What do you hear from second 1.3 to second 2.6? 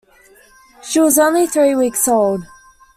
three weeks old.